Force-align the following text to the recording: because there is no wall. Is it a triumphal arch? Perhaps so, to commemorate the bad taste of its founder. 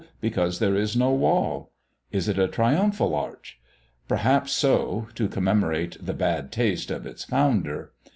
because 0.19 0.57
there 0.57 0.75
is 0.75 0.95
no 0.97 1.11
wall. 1.11 1.71
Is 2.11 2.27
it 2.27 2.39
a 2.39 2.47
triumphal 2.47 3.13
arch? 3.13 3.59
Perhaps 4.07 4.51
so, 4.51 5.07
to 5.13 5.29
commemorate 5.29 6.03
the 6.03 6.15
bad 6.15 6.51
taste 6.51 6.89
of 6.89 7.05
its 7.05 7.23
founder. 7.25 7.91